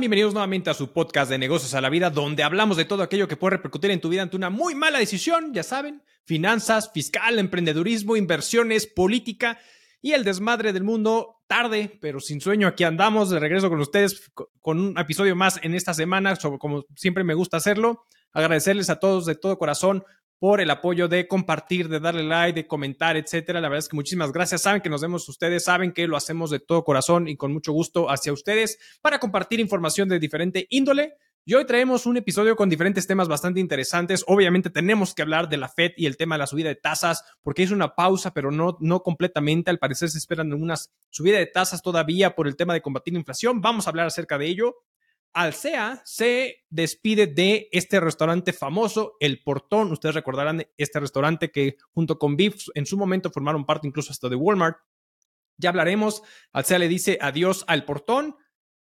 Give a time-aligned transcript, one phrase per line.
[0.00, 3.26] Bienvenidos nuevamente a su podcast de negocios a la vida, donde hablamos de todo aquello
[3.26, 7.36] que puede repercutir en tu vida ante una muy mala decisión, ya saben, finanzas, fiscal,
[7.40, 9.58] emprendedurismo, inversiones, política
[10.00, 11.42] y el desmadre del mundo.
[11.48, 14.30] Tarde, pero sin sueño, aquí andamos de regreso con ustedes
[14.60, 18.04] con un episodio más en esta semana, como siempre me gusta hacerlo.
[18.32, 20.04] Agradecerles a todos de todo corazón
[20.38, 23.60] por el apoyo de compartir, de darle like, de comentar, etcétera.
[23.60, 24.62] La verdad es que muchísimas gracias.
[24.62, 27.72] Saben que nos vemos ustedes, saben que lo hacemos de todo corazón y con mucho
[27.72, 31.14] gusto hacia ustedes para compartir información de diferente índole.
[31.44, 34.22] Y hoy traemos un episodio con diferentes temas bastante interesantes.
[34.26, 37.24] Obviamente tenemos que hablar de la Fed y el tema de la subida de tasas,
[37.40, 39.70] porque es una pausa, pero no, no completamente.
[39.70, 43.20] Al parecer se esperan unas subida de tasas todavía por el tema de combatir la
[43.20, 43.62] inflación.
[43.62, 44.76] Vamos a hablar acerca de ello.
[45.32, 49.92] Alsea se despide de este restaurante famoso, El Portón.
[49.92, 54.28] Ustedes recordarán este restaurante que junto con Beef en su momento formaron parte incluso hasta
[54.28, 54.78] de Walmart.
[55.58, 56.22] Ya hablaremos.
[56.52, 58.36] Alsea le dice adiós al Portón.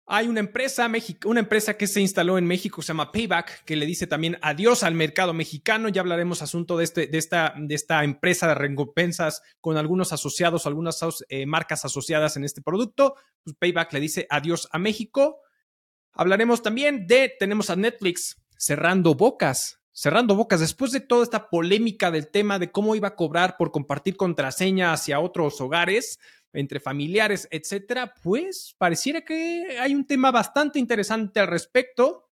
[0.08, 0.88] Hay una empresa,
[1.26, 4.84] una empresa que se instaló en México, se llama Payback, que le dice también adiós
[4.84, 5.90] al mercado mexicano.
[5.90, 10.68] Ya hablaremos asunto de, este, de, esta, de esta empresa de recompensas con algunos asociados,
[10.68, 11.00] algunas
[11.30, 13.16] eh, marcas asociadas en este producto.
[13.44, 15.40] Pues Payback le dice adiós a México.
[16.16, 22.10] Hablaremos también de, tenemos a Netflix cerrando bocas, cerrando bocas, después de toda esta polémica
[22.10, 26.20] del tema de cómo iba a cobrar por compartir contraseña hacia otros hogares,
[26.54, 32.30] entre familiares, etcétera, pues pareciera que hay un tema bastante interesante al respecto.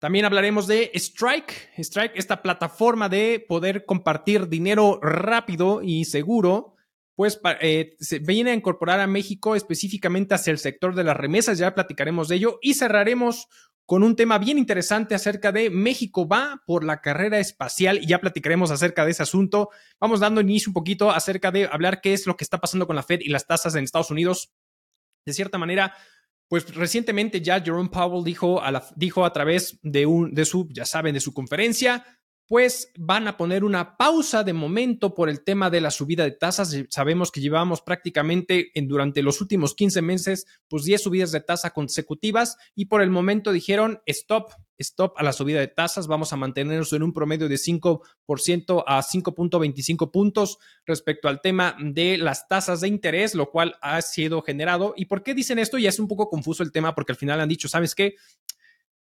[0.00, 6.75] También hablaremos de Strike, Strike, esta plataforma de poder compartir dinero rápido y seguro
[7.16, 11.58] pues eh, se viene a incorporar a México específicamente hacia el sector de las remesas,
[11.58, 13.48] ya platicaremos de ello y cerraremos
[13.86, 18.20] con un tema bien interesante acerca de México va por la carrera espacial y ya
[18.20, 19.70] platicaremos acerca de ese asunto.
[20.00, 22.96] Vamos dando inicio un poquito acerca de hablar qué es lo que está pasando con
[22.96, 24.50] la Fed y las tasas en Estados Unidos.
[25.24, 25.94] De cierta manera,
[26.48, 30.68] pues recientemente ya Jerome Powell dijo a, la, dijo a través de, un, de su,
[30.72, 32.04] ya saben, de su conferencia,
[32.46, 36.30] pues van a poner una pausa de momento por el tema de la subida de
[36.30, 36.76] tasas.
[36.90, 41.70] Sabemos que llevamos prácticamente en, durante los últimos 15 meses, pues 10 subidas de tasa
[41.70, 46.06] consecutivas y por el momento dijeron stop, stop a la subida de tasas.
[46.06, 52.16] Vamos a mantenernos en un promedio de 5% a 5.25 puntos respecto al tema de
[52.16, 54.94] las tasas de interés, lo cual ha sido generado.
[54.96, 55.78] ¿Y por qué dicen esto?
[55.78, 58.14] Ya es un poco confuso el tema porque al final han dicho, ¿sabes qué?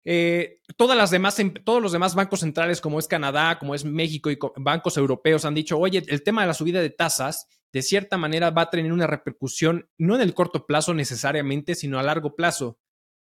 [0.09, 3.85] Eh, todas las demás, em, todos los demás bancos centrales, como es Canadá, como es
[3.85, 7.83] México y bancos europeos, han dicho, oye, el tema de la subida de tasas, de
[7.83, 12.05] cierta manera, va a tener una repercusión, no en el corto plazo necesariamente, sino a
[12.05, 12.79] largo plazo.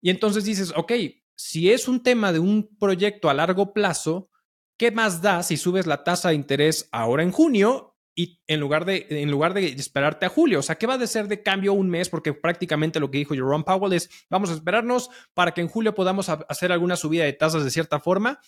[0.02, 0.92] Y entonces dices, ok,
[1.34, 4.28] si es un tema de un proyecto a largo plazo,
[4.76, 7.87] ¿qué más da si subes la tasa de interés ahora en junio
[8.18, 10.58] y en lugar de, en lugar de esperarte a julio.
[10.58, 12.08] O sea, ¿qué va a ser de cambio un mes?
[12.08, 15.94] Porque prácticamente lo que dijo Jerome Powell es, vamos a esperarnos para que en julio
[15.94, 18.40] podamos hacer alguna subida de tasas de cierta forma.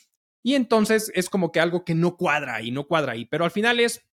[0.43, 3.27] Y entonces es como que algo que no cuadra y no cuadra ahí.
[3.27, 4.11] Pero al final es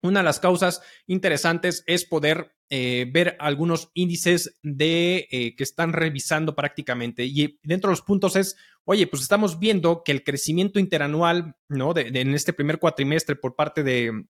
[0.00, 5.92] una de las causas interesantes es poder eh, ver algunos índices de eh, que están
[5.92, 7.26] revisando prácticamente.
[7.26, 11.94] Y dentro de los puntos es, oye, pues estamos viendo que el crecimiento interanual, ¿no?
[11.94, 14.24] en este primer cuatrimestre por parte de,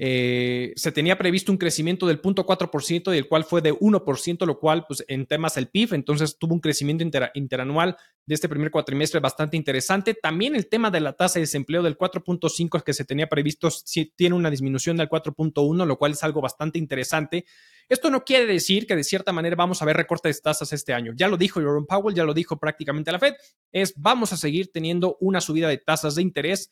[0.00, 4.60] eh, se tenía previsto un crecimiento del 0.4% y el cual fue de 1%, lo
[4.60, 9.18] cual pues en temas el PIB, entonces tuvo un crecimiento interanual de este primer cuatrimestre
[9.18, 10.14] bastante interesante.
[10.14, 14.12] También el tema de la tasa de desempleo del 4.5 que se tenía previsto sí
[14.14, 17.44] tiene una disminución del 4.1, lo cual es algo bastante interesante.
[17.88, 20.92] Esto no quiere decir que de cierta manera vamos a ver recortes de tasas este
[20.92, 21.12] año.
[21.16, 23.34] Ya lo dijo Jerome Powell, ya lo dijo prácticamente la Fed,
[23.72, 26.70] es vamos a seguir teniendo una subida de tasas de interés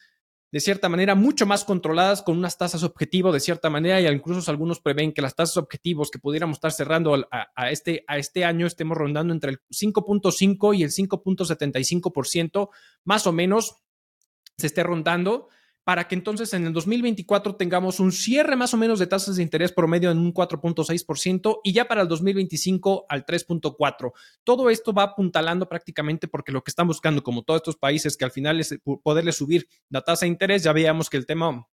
[0.52, 4.50] de cierta manera mucho más controladas con unas tasas objetivo de cierta manera y incluso
[4.50, 8.66] algunos prevén que las tasas objetivos que pudiéramos estar cerrando a, este, a este año
[8.66, 12.68] estemos rondando entre el 5.5 y el 5.75%
[13.04, 13.76] más o menos
[14.56, 15.48] se esté rondando
[15.86, 19.44] para que entonces en el 2024 tengamos un cierre más o menos de tasas de
[19.44, 24.12] interés promedio en un 4.6% y ya para el 2025 al 3.4%.
[24.42, 28.24] Todo esto va apuntalando prácticamente porque lo que están buscando, como todos estos países, que
[28.24, 31.68] al final es poderle subir la tasa de interés, ya veíamos que el tema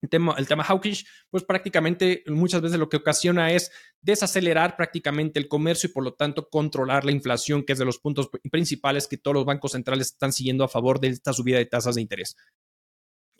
[0.00, 5.40] el tema, el tema hawkish, pues prácticamente muchas veces lo que ocasiona es desacelerar prácticamente
[5.40, 9.08] el comercio y por lo tanto controlar la inflación, que es de los puntos principales
[9.08, 12.02] que todos los bancos centrales están siguiendo a favor de esta subida de tasas de
[12.02, 12.36] interés.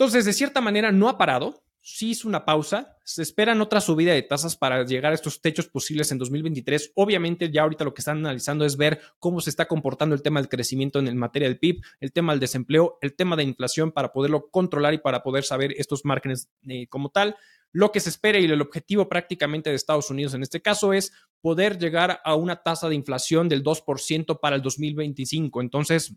[0.00, 1.62] Entonces, de cierta manera, no ha parado.
[1.82, 2.96] sí hizo una pausa.
[3.04, 6.92] Se esperan otra subida de tasas para llegar a estos techos posibles en 2023.
[6.94, 10.40] Obviamente, ya ahorita lo que están analizando es ver cómo se está comportando el tema
[10.40, 13.92] del crecimiento en el materia del PIB, el tema del desempleo, el tema de inflación
[13.92, 17.36] para poderlo controlar y para poder saber estos márgenes eh, como tal.
[17.70, 21.12] Lo que se espera y el objetivo prácticamente de Estados Unidos en este caso es
[21.42, 25.60] poder llegar a una tasa de inflación del 2% para el 2025.
[25.60, 26.14] Entonces,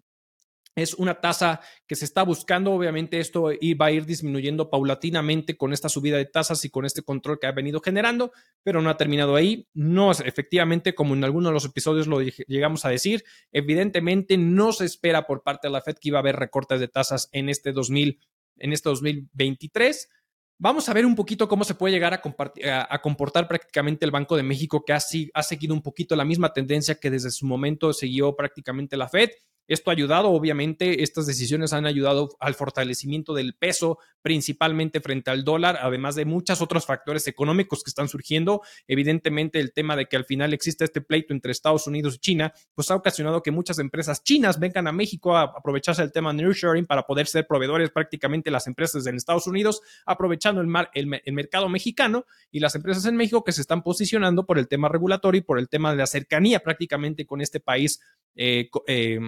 [0.76, 2.72] es una tasa que se está buscando.
[2.72, 7.04] Obviamente esto va a ir disminuyendo paulatinamente con esta subida de tasas y con este
[7.04, 8.32] control que ha venido generando,
[8.64, 9.68] pero no ha terminado ahí.
[9.74, 14.86] No efectivamente, como en algunos de los episodios lo llegamos a decir, evidentemente no se
[14.86, 17.72] espera por parte de la Fed que iba a haber recortes de tasas en este
[17.72, 18.20] 2000,
[18.58, 20.10] en este 2023.
[20.60, 24.44] Vamos a ver un poquito cómo se puede llegar a, comportar prácticamente el Banco de
[24.44, 25.00] México, que ha,
[25.34, 29.32] ha seguido un poquito la misma tendencia que desde su momento siguió prácticamente la Fed.
[29.68, 35.44] Esto ha ayudado, obviamente, estas decisiones han ayudado al fortalecimiento del peso, principalmente frente al
[35.44, 38.62] dólar, además de muchos otros factores económicos que están surgiendo.
[38.88, 42.54] Evidentemente, el tema de que al final existe este pleito entre Estados Unidos y China,
[42.76, 46.86] pues ha ocasionado que muchas empresas chinas vengan a México a aprovecharse del tema nearshoring
[46.86, 52.26] para poder ser proveedores prácticamente las empresas en Estados Unidos, aprovechando el, el, mercado mexicano
[52.52, 55.60] y las empresas en México que se están posicionando por el tema regulatorio y por
[55.60, 58.02] el tema de la cercanía prácticamente con este país.
[58.36, 59.20] Eh, eh,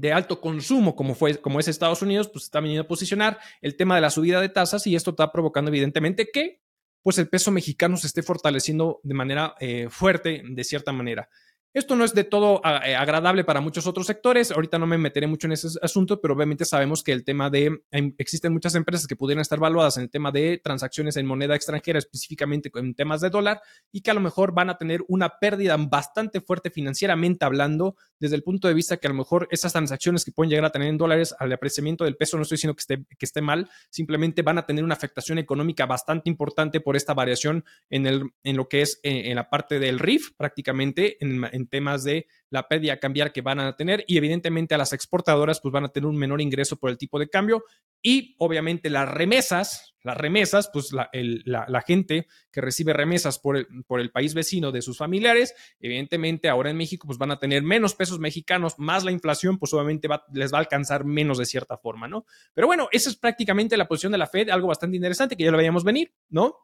[0.00, 3.76] de alto consumo como, fue, como es Estados Unidos, pues está veniendo a posicionar el
[3.76, 6.62] tema de la subida de tasas y esto está provocando evidentemente que
[7.02, 11.28] pues el peso mexicano se esté fortaleciendo de manera eh, fuerte, de cierta manera.
[11.72, 14.50] Esto no es de todo eh, agradable para muchos otros sectores.
[14.50, 17.84] Ahorita no me meteré mucho en ese asunto, pero obviamente sabemos que el tema de
[18.18, 22.00] existen muchas empresas que pudieran estar valuadas en el tema de transacciones en moneda extranjera,
[22.00, 23.60] específicamente en temas de dólar,
[23.92, 28.34] y que a lo mejor van a tener una pérdida bastante fuerte financieramente hablando, desde
[28.34, 30.88] el punto de vista que a lo mejor esas transacciones que pueden llegar a tener
[30.88, 34.42] en dólares al apreciamiento del peso, no estoy diciendo que esté, que esté mal, simplemente
[34.42, 38.68] van a tener una afectación económica bastante importante por esta variación en, el, en lo
[38.68, 42.66] que es eh, en, la parte del RIF, prácticamente en, en en temas de la
[42.68, 46.06] pérdida cambiar que van a tener y evidentemente a las exportadoras pues van a tener
[46.06, 47.64] un menor ingreso por el tipo de cambio
[48.02, 53.66] y obviamente las remesas, las remesas, pues la, la, gente que recibe remesas por el,
[53.86, 57.62] por el, país vecino de sus familiares, evidentemente ahora en México pues van a tener
[57.62, 61.76] menos pesos mexicanos, más la inflación, pues obviamente les va a alcanzar menos de cierta
[61.76, 62.24] forma, ¿no?
[62.54, 65.50] Pero bueno, esa es prácticamente la posición de la Fed, algo bastante interesante que ya
[65.50, 66.56] lo veíamos venir, ¿no?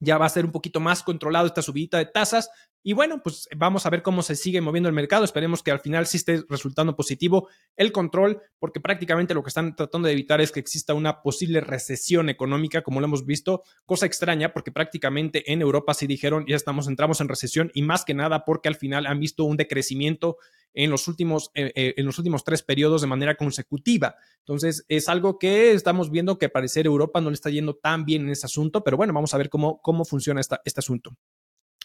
[0.00, 2.50] ya va a ser un poquito más controlado esta subida de tasas.
[2.86, 5.24] Y bueno, pues vamos a ver cómo se sigue moviendo el mercado.
[5.24, 9.74] Esperemos que al final sí esté resultando positivo el control, porque prácticamente lo que están
[9.74, 13.62] tratando de evitar es que exista una posible recesión económica, como lo hemos visto.
[13.86, 18.04] Cosa extraña, porque prácticamente en Europa sí dijeron ya estamos, entramos en recesión y más
[18.04, 20.36] que nada porque al final han visto un decrecimiento
[20.74, 24.16] en los últimos, eh, eh, en los últimos tres periodos de manera consecutiva.
[24.40, 28.24] Entonces, es algo que estamos viendo que parecer Europa no le está yendo tan bien
[28.24, 31.16] en ese asunto, pero bueno, vamos a ver cómo, cómo funciona esta, este asunto.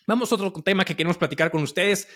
[0.10, 2.08] Vamos a otro tema que queremos platicar con ustedes,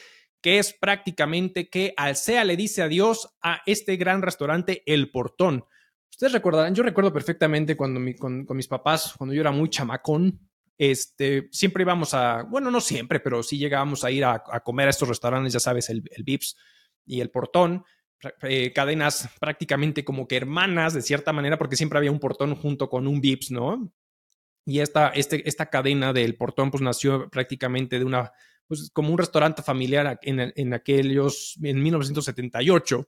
[0.41, 5.65] que es prácticamente que Alsea le dice adiós a este gran restaurante El Portón.
[6.09, 10.39] Ustedes recordarán, yo recuerdo perfectamente cuando con, mis papás, cuando yo era muy chamacón,
[10.75, 14.89] este, siempre íbamos a, bueno, no siempre, pero sí llegábamos a ir a, comer a
[14.89, 16.57] estos restaurantes, ya sabes, el, el Vips
[17.05, 17.85] y el Portón,
[18.41, 22.89] eh, cadenas prácticamente como que hermanas de cierta manera, porque siempre había un Portón junto
[22.89, 23.93] con un Vips, ¿no?
[24.65, 28.31] Y esta, este, esta cadena del Portón, pues nació prácticamente de una,
[28.67, 33.07] pues como un restaurante familiar en, en aquellos, en 1978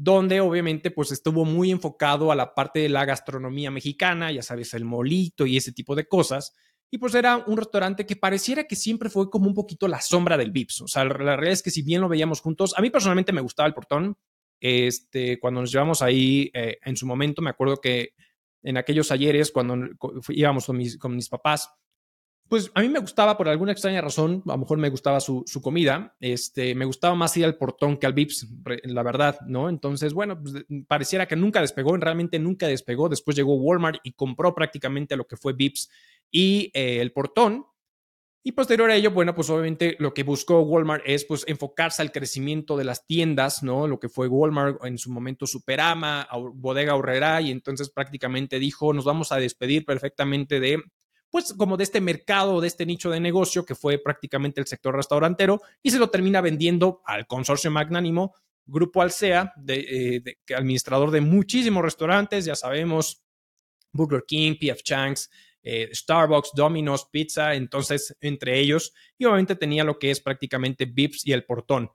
[0.00, 4.72] donde obviamente pues estuvo muy enfocado a la parte de la gastronomía mexicana, ya sabes,
[4.74, 6.54] el molito y ese tipo de cosas,
[6.88, 10.36] y pues era un restaurante que pareciera que siempre fue como un poquito la sombra
[10.36, 10.82] del Vips.
[10.82, 13.40] O sea, la, realidad es que si bien lo veíamos juntos, a mí personalmente me
[13.40, 14.16] gustaba el portón.
[14.60, 18.14] Este, cuando nos llevamos ahí eh, en su momento, me acuerdo que
[18.62, 19.76] en aquellos ayeres, cuando
[20.28, 21.70] íbamos con mis, con mis papás,
[22.48, 25.42] pues a mí me gustaba por alguna extraña razón, a lo mejor me gustaba su,
[25.46, 28.48] su, comida, este, me gustaba más ir al portón que al Vips,
[28.84, 29.68] la verdad, ¿no?
[29.68, 34.54] Entonces, bueno, pues, pareciera que nunca despegó, realmente nunca despegó, después llegó Walmart y compró
[34.54, 35.90] prácticamente lo que fue Vips
[36.30, 37.66] y eh, el portón.
[38.42, 42.12] Y posterior a ello, bueno, pues obviamente lo que buscó Walmart es pues enfocarse al
[42.12, 43.88] crecimiento de las tiendas, ¿no?
[43.88, 49.04] Lo que fue Walmart en su momento Superama, Bodega Horrera, y entonces prácticamente dijo, nos
[49.04, 50.82] vamos a despedir perfectamente de,
[51.30, 54.94] pues como de este mercado, de este nicho de negocio que fue prácticamente el sector
[54.94, 61.22] restaurantero, y se lo termina vendiendo al consorcio magnánimo, Grupo Alsea, de, eh, administrador de
[61.22, 63.24] muchísimos restaurantes, ya sabemos,
[63.92, 65.30] Burger King, PF Chang's,
[65.62, 71.26] eh, Starbucks, Domino's, Pizza, entonces entre ellos, y obviamente tenía lo que es prácticamente Vips
[71.26, 71.90] y el portón.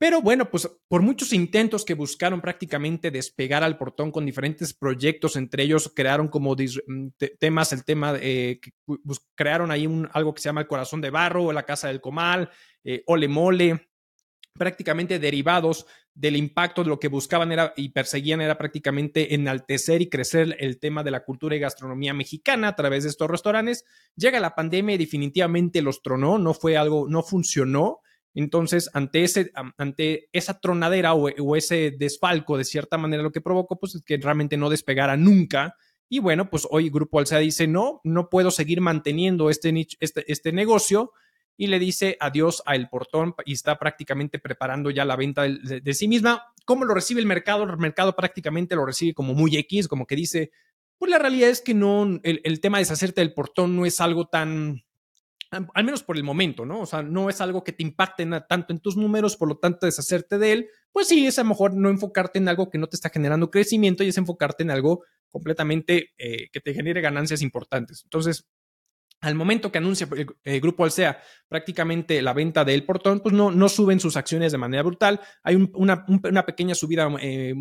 [0.00, 5.36] Pero bueno, pues por muchos intentos que buscaron prácticamente despegar al portón con diferentes proyectos,
[5.36, 8.60] entre ellos crearon como mm, temas, el tema, eh,
[9.34, 12.48] crearon ahí un, algo que se llama el corazón de barro, la casa del comal,
[12.82, 13.90] eh, ole mole,
[14.54, 20.08] prácticamente derivados del impacto de lo que buscaban era y perseguían era prácticamente enaltecer y
[20.08, 23.84] crecer el tema de la cultura y gastronomía mexicana a través de estos restaurantes.
[24.16, 28.00] Llega la pandemia y definitivamente los tronó, no fue algo, no funcionó.
[28.34, 33.78] Entonces, ante, ese, ante esa tronadera o, ese desfalco, de cierta manera, lo que provocó,
[33.78, 35.74] pues, es que realmente no despegara nunca.
[36.08, 40.52] Y bueno, pues hoy Grupo Alsea dice, no, no puedo seguir manteniendo este, este, este
[40.52, 41.12] negocio
[41.60, 45.92] y le dice adiós a El Portón y está prácticamente preparando ya la venta de,
[45.92, 46.42] sí misma.
[46.64, 47.64] ¿Cómo lo recibe el mercado?
[47.64, 50.52] El mercado prácticamente lo recibe como muy X, como que dice,
[50.96, 54.00] pues la realidad es que no, el, el tema de deshacerte del portón no es
[54.00, 54.84] algo tan
[55.50, 56.80] al menos por el momento, ¿no?
[56.80, 59.84] O sea, no es algo que te impacte tanto en tus números, por lo tanto,
[59.84, 62.86] deshacerte de él, pues sí, es a lo mejor no enfocarte en algo que no
[62.86, 67.42] te está generando crecimiento y es enfocarte en algo completamente eh, que te genere ganancias
[67.42, 68.00] importantes.
[68.04, 68.46] Entonces,
[69.20, 70.08] al momento que anuncia
[70.44, 74.58] el, Grupo Alsea prácticamente la venta del portón, pues no, no suben sus acciones de
[74.58, 75.20] manera brutal.
[75.42, 76.04] Hay una,
[76.46, 77.54] pequeña subida, eh,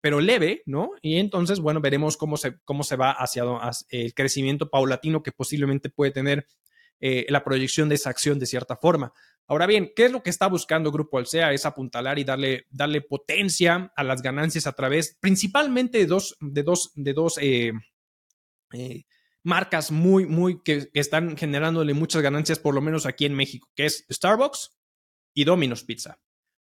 [0.00, 0.90] pero leve, ¿no?
[1.00, 3.44] Y entonces, bueno, veremos cómo se, cómo se va hacia
[3.90, 6.46] el crecimiento paulatino que posiblemente puede tener
[7.00, 9.12] eh, la proyección de esa acción de cierta forma.
[9.46, 11.52] Ahora bien, ¿qué es lo que está buscando Grupo Alsea?
[11.52, 16.62] Es apuntalar y darle, darle potencia a las ganancias a través principalmente de dos, de
[16.64, 17.72] dos, de dos eh,
[18.72, 19.04] eh,
[19.48, 23.86] marcas muy, muy que, están generándole muchas ganancias, por lo menos aquí en México, que
[23.86, 24.76] es Starbucks
[25.34, 26.20] y Domino's Pizza.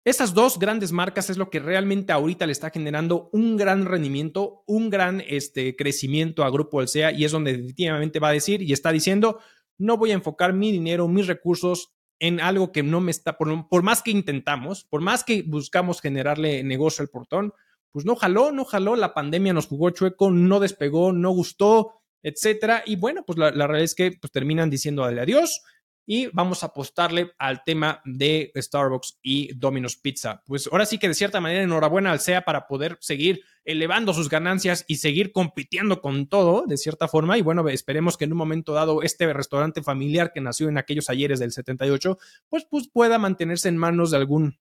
[0.03, 4.63] Esas dos grandes marcas es lo que realmente ahorita le está generando un gran rendimiento,
[4.65, 8.73] un gran este, crecimiento a Grupo Alsea y es donde definitivamente va a decir y
[8.73, 9.39] está diciendo,
[9.77, 13.83] no voy a enfocar mi dinero, mis recursos en algo que no me está, por,
[13.83, 17.53] más que intentamos, por más que buscamos generarle negocio al portón,
[17.91, 22.83] pues no jaló, no jaló, la pandemia nos jugó chueco, no despegó, no gustó, etcétera.
[22.85, 25.61] Y bueno, pues la, la realidad es que pues, terminan diciendo adiós
[26.05, 30.43] y vamos a apostarle al tema de Starbucks y Domino's Pizza.
[30.45, 34.27] Pues ahora sí que de cierta manera enhorabuena al SEA para poder seguir elevando sus
[34.27, 37.37] ganancias y seguir compitiendo con todo, de cierta forma.
[37.37, 41.09] Y bueno, esperemos que en un momento dado este restaurante familiar que nació en aquellos
[41.09, 42.17] ayeres del 78,
[42.49, 44.57] pues, pues pueda mantenerse en manos de algún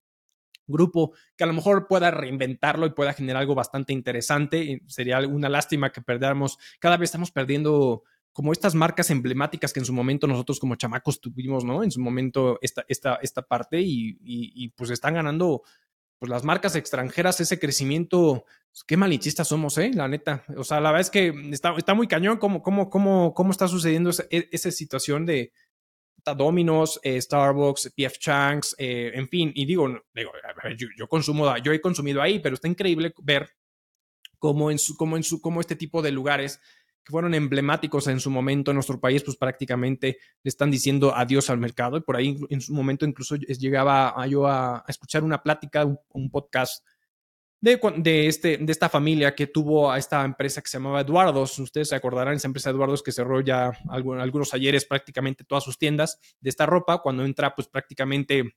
[0.71, 4.83] grupo que a lo mejor pueda reinventarlo y pueda generar algo bastante interesante.
[4.87, 9.87] Sería una lástima que perdamos, cada vez estamos perdiendo como estas marcas emblemáticas que en
[9.87, 11.83] su momento nosotros como chamacos tuvimos, ¿no?
[11.83, 15.63] En su momento esta, esta, esta parte y, pues están ganando
[16.19, 18.45] pues las marcas extranjeras ese crecimiento.
[18.71, 19.91] Pues, qué malinchistas somos, ¿eh?
[19.95, 20.45] La neta.
[20.57, 23.67] O sea, la verdad es que está, está muy cañón cómo, cómo, cómo, cómo está
[23.69, 25.53] sucediendo esa, e, esa situación de
[26.25, 29.53] Domino's, eh, Starbucks, PF Chang's, eh, en fin.
[29.55, 29.89] Y digo,
[30.77, 33.51] yo, yo, consumo, yo he consumido ahí, pero está increíble ver
[34.39, 36.61] cómo en su, cómo en su, cómo este tipo de lugares
[37.05, 41.49] que fueron emblemáticos en su momento en nuestro país, pues prácticamente le están diciendo adiós
[41.51, 41.97] al mercado.
[41.97, 46.31] Y por ahí en su momento incluso llegaba a, yo a, escuchar una plática, un,
[46.31, 46.85] podcast
[47.61, 51.59] de, este, de esta familia que tuvo a esta empresa que se llamaba Eduardos.
[51.59, 55.79] Ustedes se acordarán, esa empresa Eduardos que cerró ya algunos, algunos ayeres prácticamente todas sus
[55.79, 57.03] tiendas de esta ropa.
[57.03, 58.55] Cuando entra, pues prácticamente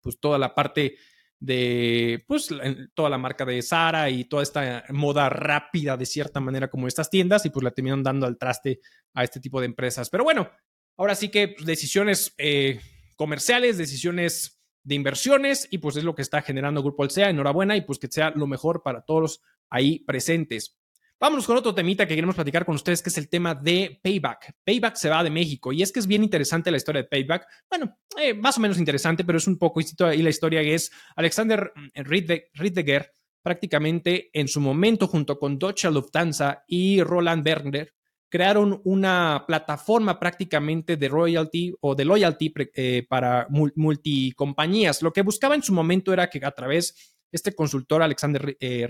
[0.00, 0.96] pues toda la parte
[1.38, 2.48] de pues
[2.94, 7.10] toda la marca de Sara y toda esta moda rápida de cierta manera como estas
[7.10, 8.80] tiendas y pues la terminan dando al traste
[9.12, 10.08] a este tipo de empresas.
[10.08, 10.48] Pero bueno,
[10.96, 12.80] ahora sí que pues, decisiones eh,
[13.16, 17.30] comerciales, decisiones de inversiones y pues es lo que está generando Grupo Alsea.
[17.30, 20.78] Enhorabuena y pues que sea lo mejor para todos ahí presentes.
[21.22, 24.56] Vámonos con otro temita que queremos platicar con ustedes, que es el tema de Payback.
[24.64, 27.46] Payback se va de México y es que es bien interesante la historia de Payback.
[27.70, 30.90] Bueno, eh, más o menos interesante, pero es un poco distinto ahí la historia es
[31.14, 37.94] Alexander Riedegger, prácticamente en su momento junto con Deutsche Lufthansa y Roland Berger,
[38.32, 45.02] crearon una plataforma prácticamente de royalty o de loyalty eh, para multicompañías.
[45.02, 46.94] Lo que buscaba en su momento era que a través
[47.30, 48.88] de este consultor Alexander eh,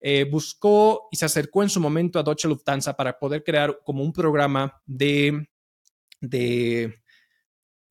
[0.00, 4.02] eh, buscó y se acercó en su momento a Deutsche Lufthansa para poder crear como
[4.02, 5.48] un programa de,
[6.20, 7.00] de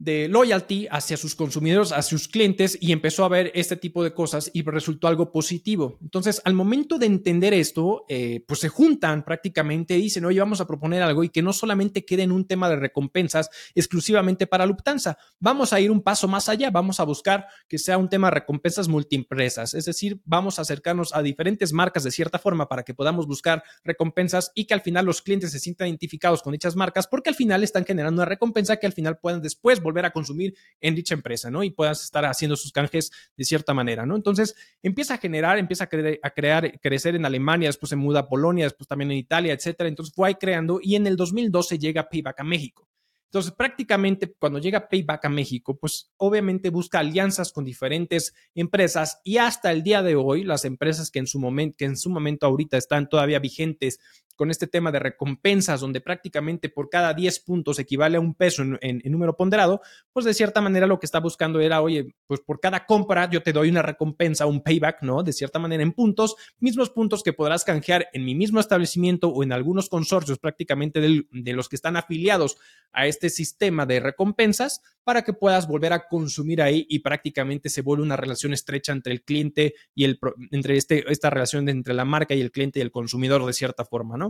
[0.02, 4.14] de loyalty hacia sus consumidores, hacia sus clientes y empezó a ver este tipo de
[4.14, 6.00] cosas y resultó algo positivo.
[6.02, 10.60] Entonces, al momento de entender esto, eh, pues se juntan prácticamente y dicen, oye, vamos
[10.60, 14.66] a proponer algo y que no solamente quede en un tema de recompensas exclusivamente para
[14.66, 18.28] Lufthansa, vamos a ir un paso más allá, vamos a buscar que sea un tema
[18.28, 22.82] de recompensas multiempresas, es decir, vamos a acercarnos a diferentes marcas de cierta forma para
[22.82, 26.76] que podamos buscar recompensas y que al final los clientes se sientan identificados con dichas
[26.76, 30.06] marcas porque al final están generando una recompensa que al final puedan después volver volver
[30.06, 31.64] a consumir en dicha empresa, ¿no?
[31.64, 34.16] Y puedas estar haciendo sus canjes de cierta manera, ¿no?
[34.16, 38.66] Entonces empieza a generar, empieza a, crear, crecer en Alemania, después se muda a Polonia,
[38.66, 39.90] después también en Italia, etcétera.
[39.90, 42.88] Entonces fue ahí creando y en el 2012 llega Payback a México.
[43.32, 49.38] Entonces, prácticamente cuando llega Payback a México, pues obviamente busca alianzas con diferentes empresas y
[49.38, 52.46] hasta el día de hoy, las empresas que en su momento, que en su momento
[52.46, 54.00] ahorita están todavía vigentes
[54.36, 58.64] con este tema de recompensas, donde prácticamente por cada 10 puntos equivale a un peso
[58.82, 59.82] en, número ponderado,
[60.14, 63.44] pues de cierta manera lo que está buscando era, oye, pues por cada compra yo
[63.44, 65.24] te doy una recompensa, un payback, ¿no?
[65.24, 69.44] De cierta manera en puntos, mismos puntos que podrás canjear en mi mismo establecimiento o
[69.44, 72.58] en algunos consorcios prácticamente de los que están afiliados
[72.94, 77.82] a este sistema de recompensas para que puedas volver a consumir ahí y prácticamente se
[77.82, 80.20] vuelve una relación estrecha entre el cliente y el,
[80.52, 83.86] entre este, esta relación entre la marca y el cliente y el consumidor de cierta
[83.86, 84.21] forma, ¿no?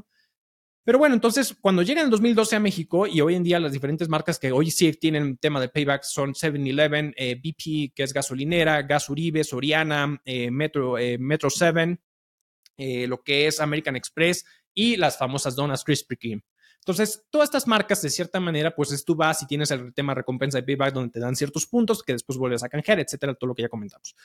[0.83, 3.71] Pero bueno, entonces cuando llega en el 2012 a México y hoy en día las
[3.71, 8.13] diferentes marcas que hoy sí tienen tema de payback son 7-Eleven, eh, BP, que es
[8.13, 11.99] gasolinera, Gas Uribe, Soriana, eh, Metro, eh, Metro 7,
[13.07, 14.43] lo que es American Express
[14.73, 16.43] y las famosas donas Krispy Kreme.
[16.79, 20.15] Entonces, todas estas marcas, de cierta manera, pues es tú vas y tienes el tema
[20.15, 23.49] recompensa de payback donde te dan ciertos puntos que después vuelves a canjear, etcétera, todo
[23.49, 24.15] lo que ya comentamos.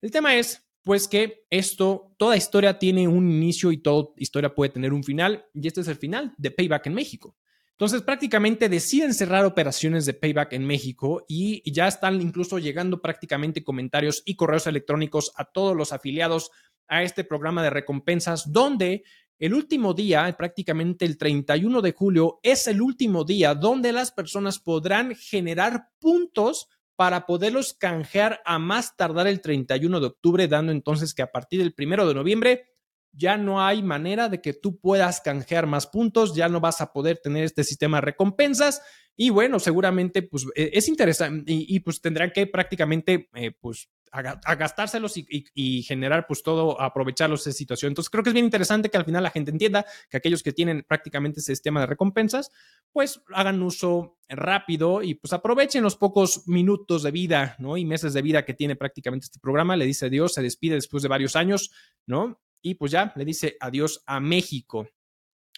[0.00, 4.70] El tema es, pues que esto, toda historia tiene un inicio y toda historia puede
[4.70, 7.36] tener un final, y este es el final de Payback en México.
[7.72, 13.64] Entonces, prácticamente deciden cerrar operaciones de Payback en México y ya están incluso llegando prácticamente
[13.64, 16.50] comentarios y correos electrónicos a todos los afiliados
[16.86, 19.02] a este programa de recompensas, donde
[19.38, 24.60] el último día, prácticamente el 31 de julio, es el último día donde las personas
[24.60, 31.14] podrán generar puntos para poderlos canjear a más tardar el 31 de octubre, dando entonces
[31.14, 32.72] que a partir del 1 de noviembre
[33.12, 36.92] ya no hay manera de que tú puedas canjear más puntos, ya no vas a
[36.92, 38.82] poder tener este sistema de recompensas.
[39.16, 44.54] Y bueno, seguramente pues e, es interesante y, pues tendrán que prácticamente eh, pues a,
[44.54, 47.90] gastárselos y, generar pues todo, aprovecharlos esa situación.
[47.90, 50.52] Entonces creo que es bien interesante que al final la gente entienda que aquellos que
[50.52, 52.50] tienen prácticamente ese sistema de recompensas,
[52.92, 57.76] pues hagan uso rápido y pues aprovechen los pocos minutos de vida, ¿no?
[57.76, 59.76] Y meses de vida que tiene prácticamente este programa.
[59.76, 61.72] Le dice adiós, se despide después de varios años,
[62.06, 62.40] ¿no?
[62.60, 64.88] Y pues ya le dice adiós a México.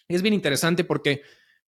[0.07, 1.23] Es bien interesante porque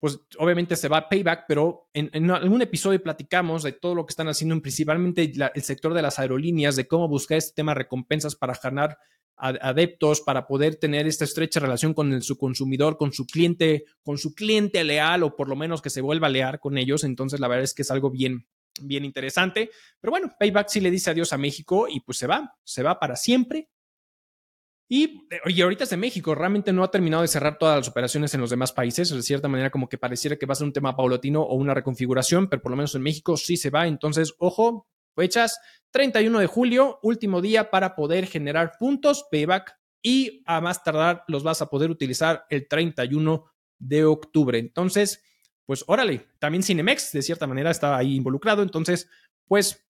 [0.02, 4.14] pues obviamente se va a payback, pero en, algún episodio platicamos de todo lo que
[4.14, 8.36] están haciendo, principalmente el sector de las aerolíneas, de cómo buscar este tema de recompensas
[8.36, 8.98] para ganar
[9.38, 14.34] adeptos, para poder tener esta estrecha relación con su consumidor, con su cliente, con su
[14.34, 17.04] cliente leal o por lo menos que se vuelva leal con ellos.
[17.04, 18.48] Entonces, la verdad es que es algo bien,
[18.82, 19.70] bien interesante.
[20.00, 23.00] Pero bueno, Payback sí le dice adiós a México y pues se va, se va
[23.00, 23.70] para siempre
[24.94, 25.24] y,
[25.62, 28.50] ahorita es de México, realmente no ha terminado de cerrar todas las operaciones en los
[28.50, 31.44] demás países, de cierta manera como que pareciera que va a ser un tema paulatino
[31.44, 35.62] o una reconfiguración, pero por lo menos en México sí se va, entonces, ojo, fechas
[35.92, 41.44] 31 de julio, último día para poder generar puntos, payback, y a más tardar los
[41.44, 43.46] vas a poder utilizar el 31
[43.80, 44.60] de octubre.
[44.60, 45.24] Entonces,
[45.66, 49.08] pues órale, también Cinemex de cierta manera está ahí involucrado, entonces,
[49.46, 49.88] pues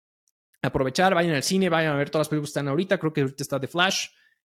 [0.63, 3.21] aprovechar, vayan al cine, vayan a ver todas las películas que están ahorita, creo que
[3.21, 4.07] ahorita está The Flash,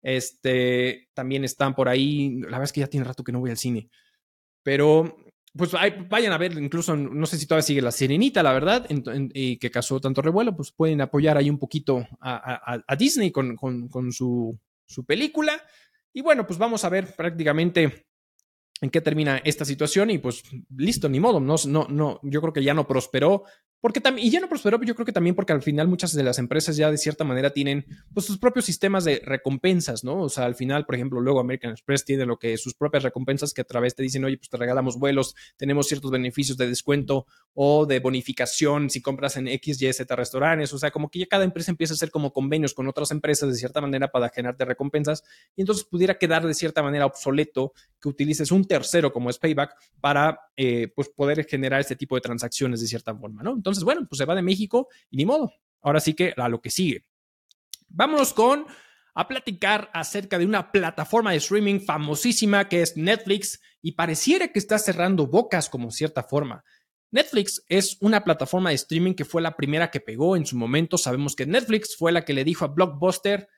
[0.08, 2.38] este, también están por ahí.
[2.40, 3.90] La verdad es que ya tiene rato que no voy al cine.
[4.64, 5.18] Pero,
[5.54, 5.74] pues
[6.08, 8.88] vayan a ver, incluso, no sé si todavía sigue la Sirenita, la verdad,
[9.34, 13.58] y que causó tanto revuelo, pues pueden apoyar ahí un poquito a, Disney con,
[14.14, 15.62] su, su película.
[16.14, 18.08] Y bueno, pues vamos a ver prácticamente
[18.80, 20.44] en qué termina esta situación y pues
[20.76, 23.44] listo, ni modo, no, no, no, yo creo que ya no prosperó
[23.80, 26.24] porque también, y ya no prosperó, yo creo que también porque al final muchas de
[26.24, 30.22] las empresas ya de cierta manera tienen pues sus propios sistemas de recompensas, ¿no?
[30.22, 33.54] O sea, al final, por ejemplo, luego American Express tiene lo que sus propias recompensas
[33.54, 37.28] que a través te dicen, oye, pues te regalamos vuelos, tenemos ciertos beneficios de descuento
[37.54, 41.28] o de bonificación si compras en X, Y, Z restaurantes, o sea, como que ya
[41.28, 44.66] cada empresa empieza a hacer como convenios con otras empresas de cierta manera para generarte
[44.66, 45.24] recompensas
[45.56, 49.76] y entonces pudiera quedar de cierta manera obsoleto que utilices un tercero como es Payback
[50.00, 53.52] para eh, pues poder generar este tipo de transacciones de cierta forma, ¿no?
[53.68, 55.52] Entonces, bueno, pues se va de México y ni modo.
[55.82, 57.04] Ahora sí que a lo que sigue.
[57.90, 58.66] Vámonos con
[59.14, 64.60] a platicar acerca de una plataforma de streaming famosísima que es Netflix y pareciera que
[64.60, 66.64] está cerrando bocas como cierta forma.
[67.12, 70.98] Netflix es una plataforma de streaming que fue la primera que pegó en su momento.
[70.98, 73.50] Sabemos que Netflix fue la que le dijo a Blockbuster,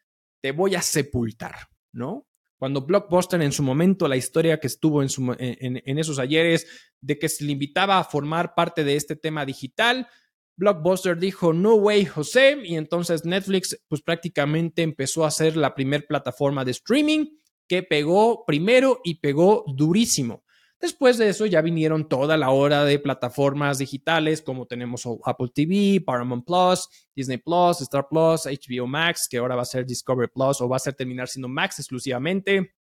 [0.41, 2.28] te voy a sepultar, ¿no?
[2.59, 6.67] Cuando Blockbuster en su momento, la historia que estuvo en, esos ayeres
[6.99, 10.09] de que se le invitaba a formar parte de este tema digital,
[10.57, 16.05] Blockbuster dijo, no way, José, y entonces Netflix pues prácticamente empezó a ser la primer
[16.05, 17.27] plataforma de streaming
[17.69, 20.43] que pegó primero y pegó durísimo.
[20.79, 26.01] Después de eso ya vinieron toda la hora de plataformas digitales como tenemos Apple TV,
[26.05, 30.61] Paramount Plus, Disney Plus, Star Plus, HBO Max, que ahora va a ser Discovery Plus
[30.61, 32.75] o va a ser terminar siendo Max exclusivamente.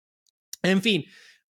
[0.61, 1.05] En fin,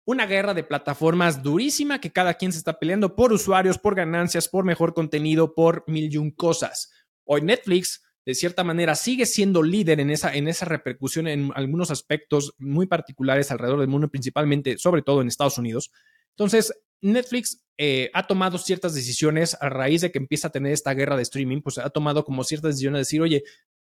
[0.05, 4.47] una guerra de plataformas durísima que cada quien se está peleando por usuarios, por ganancias,
[4.47, 6.93] por mejor contenido, por mil y un cosas.
[7.25, 11.91] Hoy Netflix de cierta manera sigue siendo líder en esa, en esa repercusión en algunos
[11.91, 15.91] aspectos muy particulares alrededor del mundo, principalmente, sobre todo en Estados Unidos.
[16.37, 20.95] Entonces, Netflix eh, ha tomado ciertas decisiones a raíz de que empieza a tener esta
[20.95, 23.45] guerra de streaming, pues ha tomado como ciertas decisiones de decir, oye,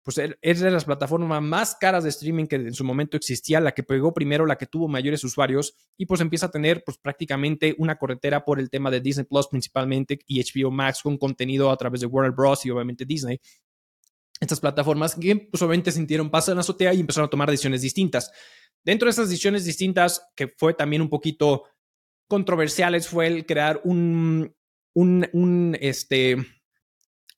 [0.03, 3.59] pues er, es de las plataformas más caras de streaming que en su momento existía,
[3.59, 6.97] la que pegó primero, la que tuvo mayores usuarios, y pues empieza a tener pues
[6.97, 11.69] prácticamente una corretera por el tema de Disney Plus principalmente y HBO Max con contenido
[11.69, 12.65] a través de Warner Bros.
[12.65, 13.39] y obviamente Disney
[14.39, 17.81] estas plataformas que pues, obviamente sintieron paso en la azotea y empezaron a tomar decisiones
[17.81, 18.31] distintas.
[18.83, 21.63] Dentro de esas decisiones distintas, que fue también un poquito
[22.29, 24.55] controversiales, fue el crear un,
[24.93, 26.37] un, este,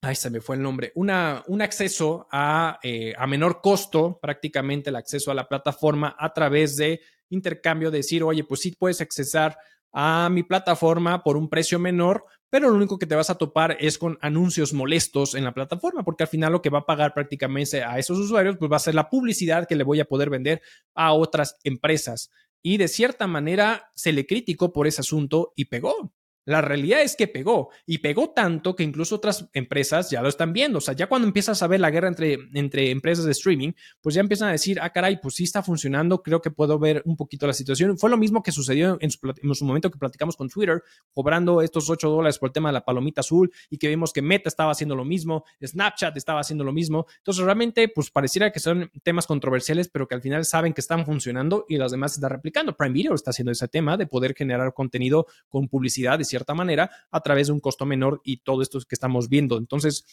[0.02, 4.90] ay, se me fue el nombre, una, un acceso a, eh, a menor costo, prácticamente
[4.90, 7.00] el acceso a la plataforma a través de
[7.30, 9.56] intercambio, decir, oye, pues sí puedes accesar
[9.92, 13.76] a mi plataforma por un precio menor, pero lo único que te vas a topar
[13.80, 17.14] es con anuncios molestos en la plataforma, porque al final lo que va a pagar
[17.14, 20.28] prácticamente a esos usuarios, pues va a ser la publicidad que le voy a poder
[20.28, 20.60] vender
[20.94, 22.30] a otras empresas.
[22.62, 26.12] Y de cierta manera se le criticó por ese asunto y pegó.
[26.44, 30.52] La realidad es que pegó y pegó tanto que incluso otras empresas ya lo están
[30.52, 30.78] viendo.
[30.78, 34.14] O sea, ya cuando empiezas a ver la guerra entre, entre empresas de streaming, pues
[34.14, 37.16] ya empiezan a decir, ah, caray, pues sí está funcionando, creo que puedo ver un
[37.16, 37.96] poquito la situación.
[37.96, 42.08] Fue lo mismo que sucedió en su, momento que platicamos con Twitter, cobrando estos 8
[42.08, 44.96] dólares por el tema de la palomita azul y que vimos que Meta estaba haciendo
[44.96, 47.06] lo mismo, Snapchat estaba haciendo lo mismo.
[47.18, 51.06] Entonces, realmente, pues pareciera que son temas controversiales, pero que al final saben que están
[51.06, 52.76] funcionando y los demás están replicando.
[52.76, 57.20] Prime Video está haciendo ese tema de poder generar contenido con publicidad cierta manera a
[57.20, 59.56] través de un costo menor y todo esto que estamos viendo.
[59.58, 60.04] Entonces,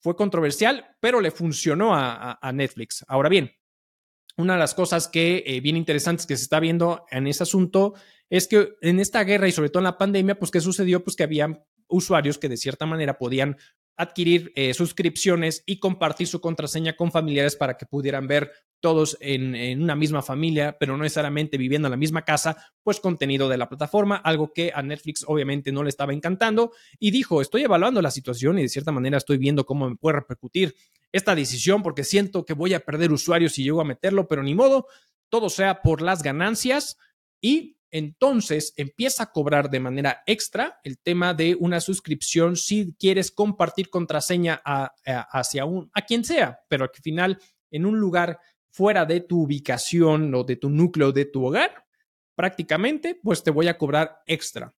[0.00, 3.04] fue controversial, pero le funcionó a, Netflix.
[3.06, 3.52] Ahora bien,
[4.36, 7.94] una de las cosas que eh, bien interesantes que se está viendo en ese asunto
[8.28, 11.04] es que en esta guerra y sobre todo en la pandemia, pues ¿qué sucedió?
[11.04, 13.56] Pues que había usuarios que de cierta manera podían
[13.96, 18.50] adquirir eh, suscripciones y compartir su contraseña con familiares para que pudieran ver
[18.82, 23.48] todos en, una misma familia, pero no necesariamente viviendo en la misma casa, pues contenido
[23.48, 27.62] de la plataforma, algo que a Netflix obviamente no le estaba encantando y dijo, estoy
[27.62, 30.74] evaluando la situación y de cierta manera estoy viendo cómo me puede repercutir
[31.12, 34.54] esta decisión porque siento que voy a perder usuarios si llego a meterlo, pero ni
[34.54, 34.88] modo,
[35.28, 36.98] todo sea por las ganancias
[37.40, 43.30] y entonces empieza a cobrar de manera extra el tema de una suscripción si quieres
[43.30, 44.92] compartir contraseña a,
[45.30, 47.38] hacia un, a quien sea, pero al final
[47.70, 48.38] en un lugar
[48.72, 51.86] fuera de tu ubicación o de tu núcleo de tu hogar,
[52.34, 54.74] prácticamente, pues te voy a cobrar extra.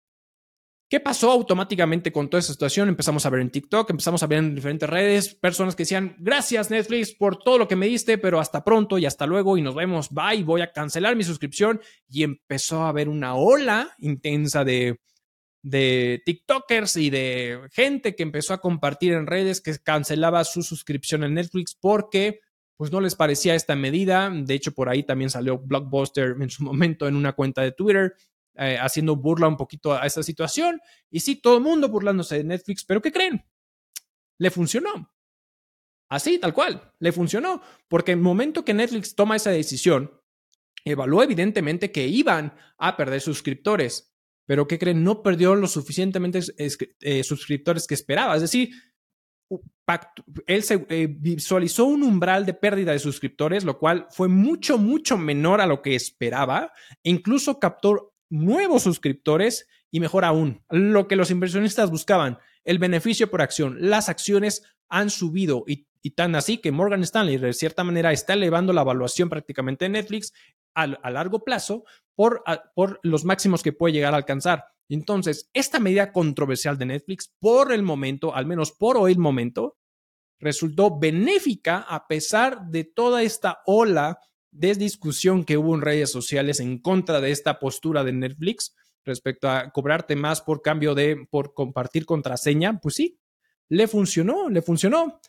[0.90, 2.88] ¿Qué pasó automáticamente con toda esa situación?
[2.88, 6.70] Empezamos a ver en TikTok, empezamos a ver en diferentes redes personas que decían, gracias
[6.70, 9.74] Netflix por todo lo que me diste, pero hasta pronto y hasta luego y nos
[9.74, 11.82] vemos, bye, voy a cancelar mi suscripción.
[12.08, 15.00] Y empezó a haber una ola intensa de,
[15.64, 21.24] de TikTokers y de gente que empezó a compartir en redes que cancelaba su suscripción
[21.24, 22.42] en Netflix porque
[22.84, 24.30] pues no les parecía esta medida.
[24.30, 28.14] De hecho, por ahí también salió Blockbuster en su momento en una cuenta de Twitter
[28.56, 30.82] eh, haciendo burla un poquito a esta situación.
[31.10, 33.46] Y sí, todo el mundo burlándose de Netflix, pero ¿qué creen?
[34.38, 35.16] Le funcionó.
[36.10, 37.62] Así, tal cual, le funcionó.
[37.88, 40.20] Porque en el momento que Netflix toma esa decisión,
[40.84, 44.14] evaluó evidentemente que iban a perder suscriptores.
[44.46, 45.06] Pero ¿qué creen?
[45.06, 48.36] No perdió los suficientemente eh, suscriptores que esperaba.
[48.36, 48.72] Es decir,
[50.48, 55.18] él se eh, visualizó un umbral de pérdida de suscriptores, lo cual fue mucho, mucho
[55.18, 56.72] menor a lo que esperaba.
[57.04, 63.30] E incluso captó nuevos suscriptores y mejor aún, lo que los inversionistas buscaban, el beneficio
[63.30, 63.78] por acción.
[63.80, 68.74] Las acciones han subido y, tan así que Morgan Stanley de cierta manera está elevando
[68.74, 70.34] la evaluación prácticamente de Netflix
[70.74, 74.66] a, largo plazo por, por los máximos que puede llegar a alcanzar.
[74.94, 79.78] Entonces, esta medida controversial de Netflix, por el momento, al menos por hoy el momento,
[80.40, 84.20] resultó benéfica a pesar de toda esta ola
[84.52, 89.50] de discusión que hubo en redes sociales en contra de esta postura de Netflix respecto
[89.50, 93.20] a cobrarte más por cambio de, por compartir contraseña, pues sí,
[93.70, 95.20] le funcionó, le funcionó.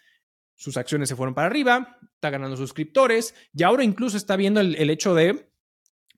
[0.55, 4.90] Sus acciones se fueron para arriba, está ganando suscriptores y ahora incluso está viendo el,
[4.90, 5.50] hecho de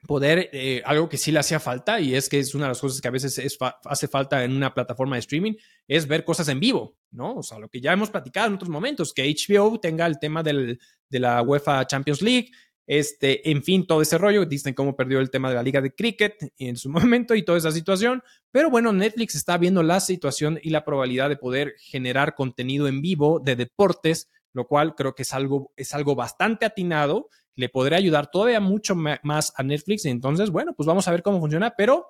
[0.06, 2.80] poder, eh, algo que sí le hacía falta y es que es una de las
[2.80, 5.54] cosas que a veces hace falta en una plataforma de streaming,
[5.88, 7.36] es ver cosas en vivo, ¿no?
[7.36, 10.42] O sea, lo que ya hemos platicado en otros momentos, que HBO tenga el tema
[10.42, 10.78] del,
[11.08, 12.50] de la UEFA Champions League,
[12.86, 14.46] este, en fin, todo ese rollo.
[14.46, 17.58] Dicen cómo perdió el tema de la liga de cricket en su momento y toda
[17.58, 18.22] esa situación.
[18.50, 23.02] Pero bueno, Netflix está viendo la situación y la probabilidad de poder generar contenido en
[23.02, 27.28] vivo de deportes, lo cual creo que es algo, es algo bastante atinado.
[27.56, 30.04] Le podría ayudar todavía mucho más a Netflix.
[30.04, 31.74] Entonces, bueno, pues vamos a ver cómo funciona.
[31.76, 32.06] Pero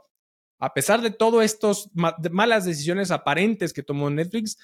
[0.58, 4.58] a pesar de todas estas malas decisiones aparentes que tomó Netflix,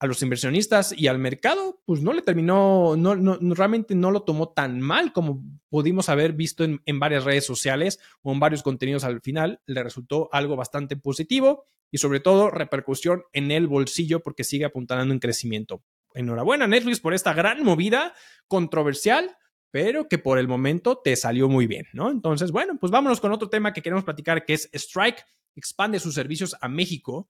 [0.00, 3.14] a los inversionistas y al mercado, pues no le terminó, no,
[3.54, 7.98] realmente no lo tomó tan mal como pudimos haber visto en, en, varias redes sociales
[8.22, 9.60] o en varios contenidos al final.
[9.66, 15.12] Le resultó algo bastante positivo y sobre todo repercusión en el bolsillo porque sigue apuntando
[15.12, 15.82] en crecimiento.
[16.14, 18.14] Enhorabuena Netflix por esta gran movida
[18.46, 19.36] controversial,
[19.70, 22.10] pero que por el momento te salió muy bien, ¿no?
[22.10, 26.14] Entonces, bueno, pues vámonos con otro tema que queremos platicar que es Strike expande sus
[26.14, 27.28] servicios a México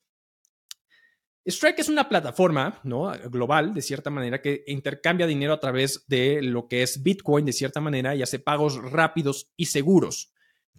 [1.49, 3.11] Strike es una plataforma ¿no?
[3.31, 7.55] global, de cierta manera, que intercambia dinero a través de lo que es Bitcoin, de
[7.55, 10.31] cierta manera, y hace pagos rápidos y seguros.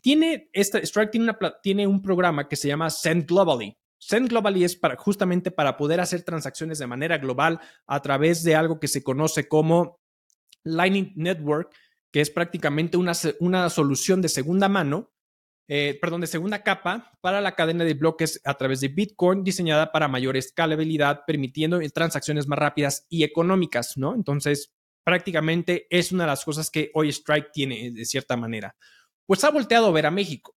[0.01, 3.77] Tiene esta, Strike tiene, una, tiene un programa que se llama Send Globally.
[3.97, 8.55] Send Globally es para, justamente para poder hacer transacciones de manera global a través de
[8.55, 9.98] algo que se conoce como
[10.63, 11.73] Lightning Network,
[12.11, 15.11] que es prácticamente una, una solución de segunda mano
[15.71, 19.91] eh, perdón, de segunda capa para la cadena de bloques a través de Bitcoin diseñada
[19.91, 24.15] para mayor escalabilidad, permitiendo transacciones más rápidas y económicas, ¿no?
[24.15, 28.75] Entonces, prácticamente es una de las cosas que hoy Strike tiene de cierta manera.
[29.27, 30.57] Pues ha volteado a ver a México.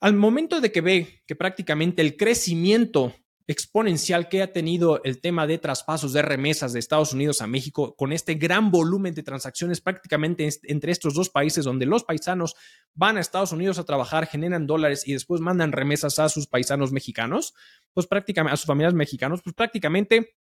[0.00, 3.14] Al momento de que ve que prácticamente el crecimiento
[3.48, 7.94] exponencial que ha tenido el tema de traspasos de remesas de Estados Unidos a México
[7.94, 12.56] con este gran volumen de transacciones prácticamente entre estos dos países donde los paisanos
[12.94, 16.90] van a Estados Unidos a trabajar, generan dólares y después mandan remesas a sus paisanos
[16.90, 17.54] mexicanos,
[17.92, 20.34] pues prácticamente a sus familias mexicanos, pues prácticamente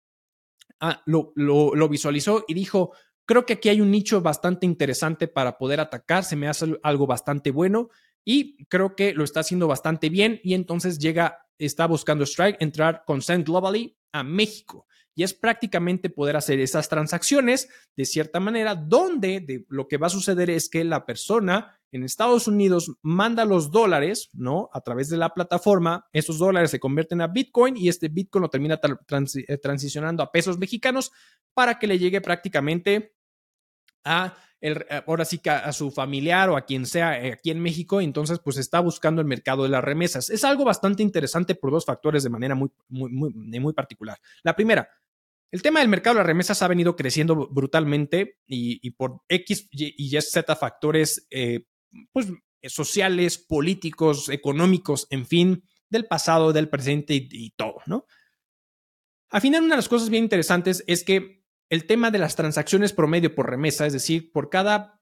[0.81, 2.93] ah, lo, lo visualizó y dijo,
[3.27, 7.07] creo que aquí hay un nicho bastante interesante para poder atacar, se me hace algo
[7.07, 7.91] bastante bueno
[8.25, 13.05] y creo que lo está haciendo bastante bien y entonces llega está buscando Strike entrar
[13.07, 14.87] con Send Globally a México.
[15.17, 20.11] Y es prácticamente poder hacer esas transacciones de cierta manera, donde lo que va a
[20.11, 24.69] suceder es que la persona en Estados Unidos manda los dólares, ¿no?
[24.73, 28.51] A través de la plataforma, esos dólares se convierten a Bitcoin y este Bitcoin lo
[28.51, 31.13] termina eh, transicionando a pesos mexicanos
[31.55, 33.15] para que le llegue prácticamente
[34.05, 34.35] a
[34.67, 38.01] eh, ahora sí que a, su familiar o a quien sea eh, aquí en México,
[38.01, 40.31] entonces pues está buscando el mercado de las remesas.
[40.31, 44.19] Es algo bastante interesante por dos factores de manera muy, muy, muy, particular.
[44.43, 44.89] La primera,
[45.51, 49.95] el tema del mercado de las remesas ha venido creciendo brutalmente y, por X y,
[49.99, 51.67] Y Z factores, eh,
[52.11, 52.29] pues
[52.63, 58.07] sociales, políticos, económicos, en fin, del pasado, del presente y, y todo, ¿no?
[59.29, 62.93] Al final, una de las cosas bien interesantes es que el tema de las transacciones
[62.93, 65.01] promedio por remesa, es decir, por cada,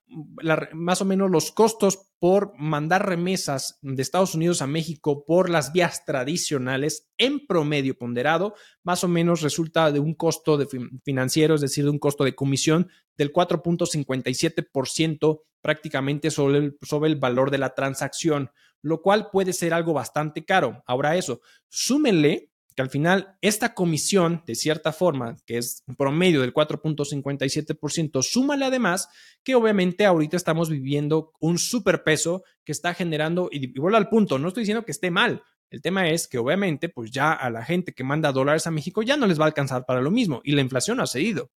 [0.72, 5.72] más o menos los costos por mandar remesas de Estados Unidos a México por las
[5.72, 10.68] vías tradicionales, en promedio ponderado, más o menos resulta de un costo de
[11.04, 17.16] financiero, es decir, de un costo de comisión del 4.57% prácticamente sobre el, sobre el
[17.16, 20.84] valor de la transacción, lo cual puede ser algo bastante caro.
[20.86, 26.40] Ahora eso, súmenle que al final esta comisión, de cierta forma, que es un promedio
[26.40, 29.08] del 4.57%, súmale además
[29.44, 34.48] que obviamente ahorita estamos viviendo un superpeso que está generando, y, vuelvo al punto, no
[34.48, 37.94] estoy diciendo que esté mal, el tema es que obviamente pues ya a la gente
[37.94, 40.52] que manda dólares a México ya no les va a alcanzar para lo mismo y
[40.52, 41.50] la inflación ha cedido.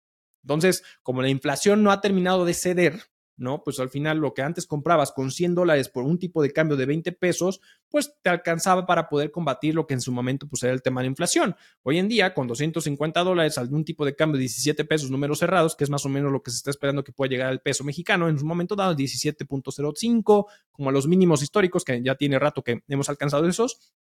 [0.43, 3.01] Entonces, como la inflación no ha terminado de ceder,
[3.43, 3.63] ¿no?
[3.63, 6.77] Pues al final lo que antes comprabas con 100 dólares por un tipo de cambio
[6.77, 10.63] de 20 pesos, pues te alcanzaba para poder combatir lo que en su momento pues
[10.63, 11.57] era el tema de la inflación.
[11.83, 15.77] Hoy en día, con 250 dólares, algún tipo de cambio de 17 pesos números cerrados,
[15.77, 17.85] que es más o menos lo que se está esperando que pueda llegar al peso
[17.85, 22.63] mexicano, en un momento dado 17.05, como a los mínimos históricos, que ya tiene rato
[22.63, 23.93] que hemos alcanzado esos,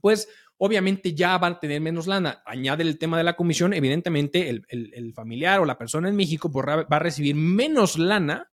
[0.00, 2.42] pues obviamente ya van a tener menos lana.
[2.44, 6.50] Añade el tema de la comisión, evidentemente el, el familiar o la persona en México
[6.50, 8.51] pues, va a recibir menos lana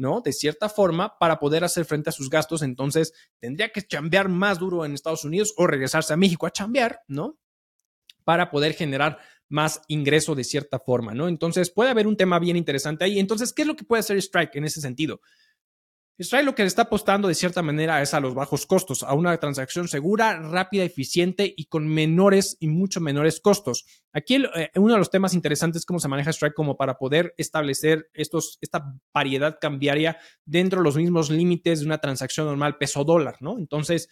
[0.00, 0.22] ¿no?
[0.22, 4.58] De cierta forma, para poder hacer frente a sus gastos, entonces tendría que chambear más
[4.58, 7.38] duro en Estados Unidos o regresarse a México a chambear, ¿no?
[8.24, 11.28] Para poder generar más ingreso de cierta forma, ¿no?
[11.28, 13.18] Entonces puede haber un tema bien interesante ahí.
[13.18, 15.20] Entonces, ¿qué es lo que puede hacer Strike en ese sentido?
[16.18, 19.14] Strike lo que le está apostando de cierta manera es a los bajos costos, a
[19.14, 23.86] una transacción segura, rápida, eficiente y con menores y mucho menores costos.
[24.12, 27.34] Aquí eh, uno de los temas interesantes es cómo se maneja Strike como para poder
[27.38, 33.02] establecer estos, esta variedad cambiaria dentro de los mismos límites de una transacción normal peso
[33.04, 33.58] dólar, ¿no?
[33.58, 34.08] Entonces,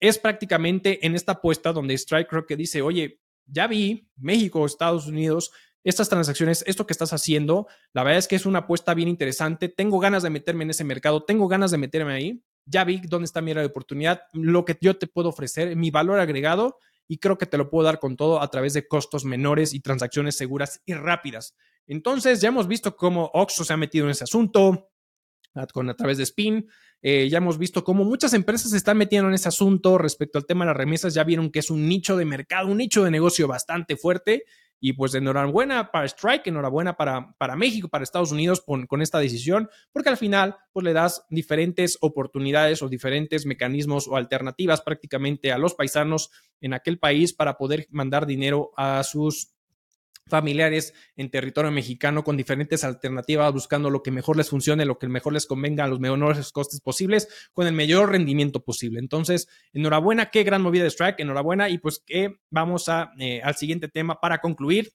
[0.00, 5.06] es prácticamente en esta apuesta donde Strike creo que dice, oye, ya vi México, Estados
[5.06, 5.52] Unidos,
[5.84, 9.68] estas transacciones, esto que estás haciendo, la verdad es que es una apuesta bien interesante.
[9.68, 12.42] Tengo ganas de meterme en ese mercado, tengo ganas de meterme ahí.
[12.64, 15.90] Ya vi dónde está mi área de oportunidad, lo que yo te puedo ofrecer, mi
[15.90, 19.24] valor agregado y creo que te lo puedo dar con todo a través de costos
[19.24, 21.56] menores y transacciones seguras y rápidas.
[21.86, 24.92] Entonces, ya hemos visto cómo Oxo se ha metido en ese asunto
[25.54, 26.68] a través de Spin.
[27.02, 30.46] Eh, ya hemos visto cómo muchas empresas se están metiendo en ese asunto respecto al
[30.46, 31.14] tema de las remesas.
[31.14, 34.44] Ya vieron que es un nicho de mercado, un nicho de negocio bastante fuerte.
[34.84, 39.20] Y pues enhorabuena para Strike, enhorabuena para, para México, para Estados Unidos con, con, esta
[39.20, 45.52] decisión, porque al final pues le das diferentes oportunidades o diferentes mecanismos o alternativas prácticamente
[45.52, 49.51] a los paisanos en aquel país para poder mandar dinero a sus
[50.32, 55.08] familiares en territorio mexicano con diferentes alternativas, buscando lo que mejor les funcione, lo que
[55.08, 58.98] mejor les convenga a los menores costes posibles, con el mayor rendimiento posible.
[58.98, 63.56] Entonces, enhorabuena, qué gran movida de Strike, enhorabuena, y pues que vamos a, eh, al
[63.56, 64.94] siguiente tema para concluir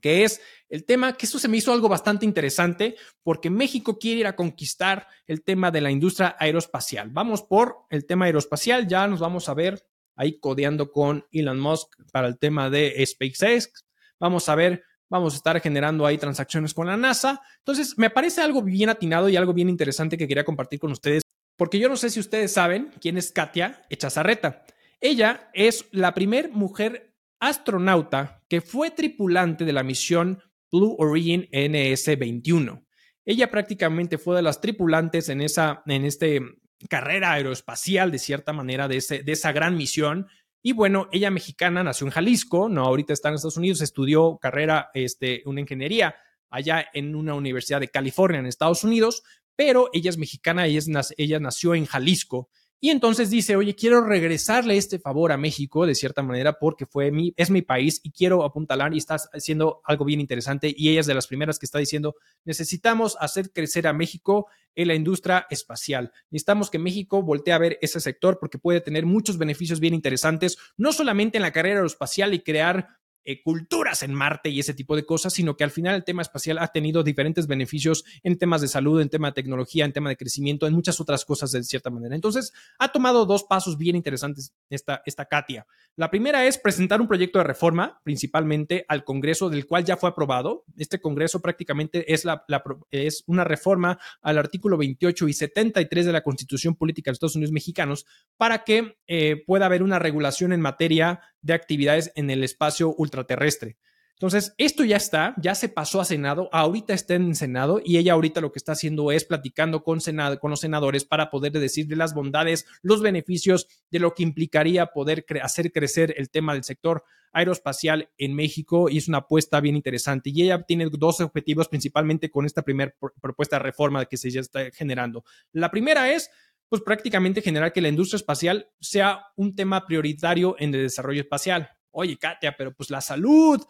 [0.00, 4.20] que es el tema, que esto se me hizo algo bastante interesante, porque México quiere
[4.20, 7.10] ir a conquistar el tema de la industria aeroespacial.
[7.10, 9.84] Vamos por el tema aeroespacial, ya nos vamos a ver
[10.16, 13.85] ahí codeando con Elon Musk para el tema de SpaceX,
[14.18, 17.40] Vamos a ver, vamos a estar generando ahí transacciones con la NASA.
[17.58, 21.22] Entonces, me parece algo bien atinado y algo bien interesante que quería compartir con ustedes,
[21.56, 24.64] porque yo no sé si ustedes saben quién es Katia Echazarreta.
[25.00, 32.84] Ella es la primera mujer astronauta que fue tripulante de la misión Blue Origin NS-21.
[33.24, 36.40] Ella prácticamente fue de las tripulantes en esa en este
[36.88, 40.28] carrera aeroespacial, de cierta manera, de, ese, de esa gran misión
[40.66, 44.90] y bueno, ella mexicana nació en Jalisco, no, ahorita está en Estados Unidos, estudió carrera,
[44.94, 46.16] este, una ingeniería
[46.50, 49.22] allá en una universidad de California, en Estados Unidos,
[49.54, 54.02] pero ella es mexicana, ella, es, ella nació en Jalisco y entonces dice, oye, quiero
[54.02, 58.10] regresarle este favor a México de cierta manera porque fue mi, es mi país y
[58.10, 60.74] quiero apuntalar y está haciendo algo bien interesante.
[60.76, 64.88] Y ella es de las primeras que está diciendo, necesitamos hacer crecer a México en
[64.88, 66.12] la industria espacial.
[66.30, 70.58] Necesitamos que México voltee a ver ese sector porque puede tener muchos beneficios bien interesantes,
[70.76, 72.88] no solamente en la carrera aeroespacial y crear
[73.26, 76.22] eh, culturas en Marte y ese tipo de cosas, sino que al final el tema
[76.22, 80.08] espacial ha tenido diferentes beneficios en temas de salud, en tema de tecnología, en tema
[80.08, 82.14] de crecimiento, en muchas otras cosas de cierta manera.
[82.14, 85.66] Entonces, ha tomado dos pasos bien interesantes esta, esta Katia.
[85.96, 90.10] La primera es presentar un proyecto de reforma, principalmente al Congreso, del cual ya fue
[90.10, 90.64] aprobado.
[90.76, 92.44] Este Congreso prácticamente es, la,
[92.90, 97.52] es una reforma al artículo 28 y 73 de la Constitución Política de Estados Unidos
[97.52, 102.94] Mexicanos para que eh, pueda haber una regulación en materia de actividades en el espacio
[102.96, 103.76] ultraterrestre.
[104.16, 108.14] Entonces, esto ya está, ya se pasó a Senado, ahorita está en Senado y ella
[108.14, 111.86] ahorita lo que está haciendo es platicando con, Senado, con los senadores para poder decir
[111.86, 116.64] de las bondades, los beneficios de lo que implicaría poder hacer crecer el tema del
[116.64, 120.30] sector aeroespacial en México y es una apuesta bien interesante.
[120.30, 124.40] Y ella tiene dos objetivos principalmente con esta primera propuesta de reforma que se ya
[124.40, 125.24] está generando.
[125.52, 126.30] La primera es
[126.68, 131.70] pues prácticamente generar que la industria espacial sea un tema prioritario en el desarrollo espacial.
[131.90, 133.62] Oye, Katia, pero pues la salud,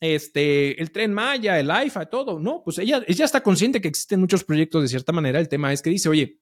[0.00, 4.20] este, el tren Maya, el AIFA, todo, no, pues ella, ella está consciente que existen
[4.20, 5.40] muchos proyectos de cierta manera.
[5.40, 6.40] El tema es que dice, oye,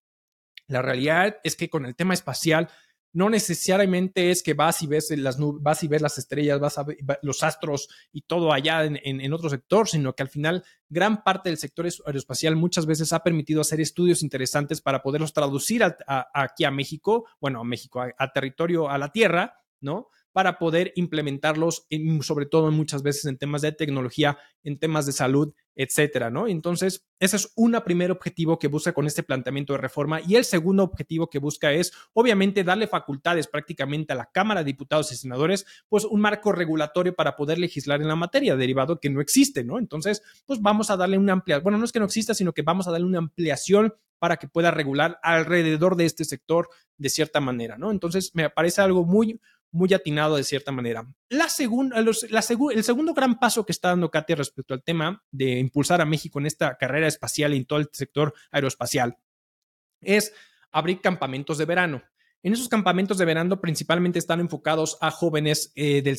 [0.67, 2.69] la realidad es que con el tema espacial
[3.13, 6.85] no necesariamente es que vas y ves las vas y ves las estrellas, vas a
[6.85, 11.49] ver los astros y todo allá en, otro sector, sino que al final gran parte
[11.49, 16.71] del sector aeroespacial muchas veces ha permitido hacer estudios interesantes para poderlos traducir aquí a
[16.71, 20.09] México, bueno, a México, a territorio, a la Tierra, ¿no?
[20.33, 21.87] Para poder implementarlos,
[22.23, 26.49] sobre todo muchas veces en temas de tecnología, en temas de salud, etcétera, ¿no?
[26.49, 30.21] Entonces, ese es un primer objetivo que busca con este planteamiento de reforma.
[30.21, 34.67] Y el segundo objetivo que busca es, obviamente, darle facultades prácticamente a la Cámara de
[34.67, 39.11] Diputados y Senadores, pues un marco regulatorio para poder legislar en la materia, derivado que
[39.11, 39.79] no existe, ¿no?
[39.79, 42.63] Entonces, pues vamos a darle una amplia, bueno, no es que no exista, sino que
[42.63, 47.41] vamos a darle una ampliación para que pueda regular alrededor de este sector de cierta
[47.41, 47.91] manera, ¿no?
[47.91, 49.41] Entonces, me parece algo muy,
[49.73, 51.07] muy atinado de cierta manera.
[51.29, 56.01] La segunda, el segundo gran paso que está dando Katia respecto al tema de impulsar
[56.01, 59.17] a México en esta carrera espacial y en todo el sector aeroespacial
[60.01, 60.33] es
[60.71, 62.03] abrir campamentos de verano.
[62.43, 66.19] En esos campamentos de verano principalmente están enfocados a jóvenes eh, del,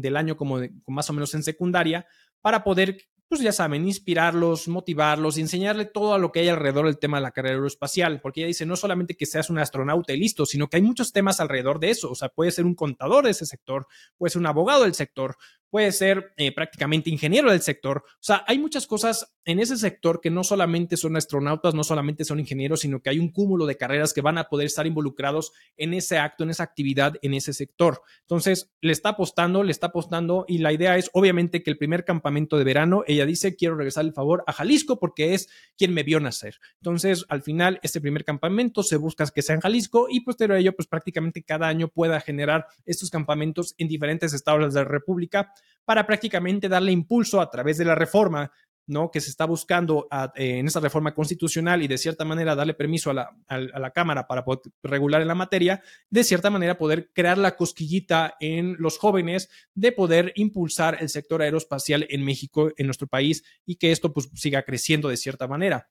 [0.00, 2.06] del, año como más o menos en secundaria
[2.40, 2.98] para poder
[3.32, 7.22] pues ya saben, inspirarlos, motivarlos enseñarle todo a lo que hay alrededor del tema de
[7.22, 10.68] la carrera aeroespacial, porque ella dice no solamente que seas un astronauta y listo, sino
[10.68, 13.46] que hay muchos temas alrededor de eso, o sea, puede ser un contador de ese
[13.46, 13.86] sector,
[14.18, 15.38] puede ser un abogado del sector,
[15.72, 18.04] puede ser eh, prácticamente ingeniero del sector.
[18.06, 22.26] O sea, hay muchas cosas en ese sector que no solamente son astronautas, no solamente
[22.26, 25.52] son ingenieros, sino que hay un cúmulo de carreras que van a poder estar involucrados
[25.78, 28.02] en ese acto, en esa actividad, en ese sector.
[28.20, 32.04] Entonces, le está apostando, le está apostando y la idea es obviamente que el primer
[32.04, 35.48] campamento de verano, ella dice, quiero regresar el favor a Jalisco porque es
[35.78, 36.56] quien me vio nacer.
[36.82, 40.60] Entonces, al final, este primer campamento se busca que sea en Jalisco y posterior a
[40.60, 45.50] ello, pues prácticamente cada año pueda generar estos campamentos en diferentes estados de la República
[45.84, 48.50] para prácticamente darle impulso a través de la reforma
[48.86, 49.10] ¿no?
[49.10, 53.10] que se está buscando eh, en esa reforma constitucional y de cierta manera darle permiso
[53.10, 57.10] a la, a la, Cámara para poder regular en la materia, de cierta manera poder
[57.12, 62.86] crear la cosquillita en los jóvenes de poder impulsar el sector aeroespacial en México, en
[62.86, 65.90] nuestro país, y que esto pues siga creciendo de cierta manera.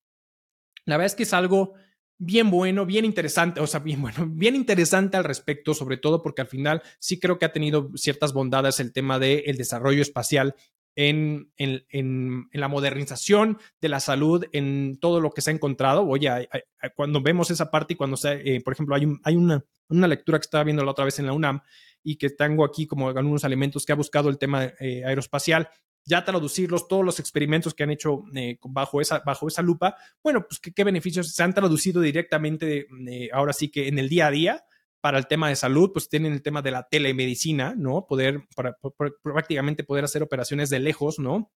[0.86, 1.74] La verdad es que es algo
[2.24, 6.42] bien bueno, bien interesante, o sea, bien bueno, bien interesante al respecto, sobre todo porque
[6.42, 10.56] al final sí creo que ha tenido ciertas bondades el tema del desarrollo espacial
[10.96, 16.06] en, en, en, la modernización de la salud, en todo lo que se ha encontrado.
[16.08, 16.48] Oye,
[16.96, 20.38] cuando vemos esa parte y cuando, se, eh, por ejemplo, hay, hay una, una, lectura
[20.38, 21.62] que estaba viendo la otra vez en la UNAM
[22.04, 25.70] y que tengo aquí como algunos elementos que ha buscado el tema eh, aeroespacial
[26.06, 30.46] ya traducirlos, todos los experimentos que han hecho eh, bajo, esa, bajo esa lupa, bueno,
[30.48, 34.32] pues qué, beneficios se han traducido directamente, eh, ahora sí que en el día a
[34.32, 34.66] día
[35.02, 38.06] para el tema de salud, pues tienen el tema de la telemedicina, ¿no?
[38.06, 38.78] Poder, para,
[39.24, 41.52] prácticamente poder hacer operaciones de lejos, ¿no?